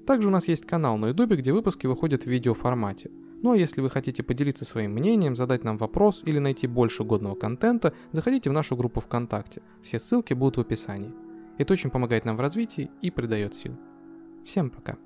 Также 0.07 0.29
у 0.29 0.31
нас 0.31 0.49
есть 0.49 0.67
канал 0.67 0.99
на 0.99 1.07
YouTube, 1.07 1.33
где 1.33 1.53
выпуски 1.53 1.87
выходят 1.87 2.25
в 2.25 2.27
видеоформате. 2.27 3.11
Ну 3.43 3.53
а 3.53 3.57
если 3.57 3.81
вы 3.81 3.91
хотите 3.91 4.23
поделиться 4.23 4.65
своим 4.65 4.93
мнением, 4.93 5.35
задать 5.35 5.65
нам 5.65 5.77
вопрос 5.77 6.23
или 6.25 6.39
найти 6.39 6.69
больше 6.69 7.03
годного 7.03 7.35
контента, 7.35 7.93
заходите 8.13 8.49
в 8.49 8.53
нашу 8.53 8.77
группу 8.77 9.01
ВКонтакте. 9.01 9.63
Все 9.83 9.99
ссылки 9.99 10.33
будут 10.33 10.57
в 10.57 10.61
описании. 10.61 11.13
Это 11.59 11.73
очень 11.73 11.91
помогает 11.91 12.25
нам 12.25 12.37
в 12.37 12.41
развитии 12.41 12.91
и 13.03 13.11
придает 13.11 13.55
сил. 13.55 13.77
Всем 14.45 14.71
пока. 14.71 14.97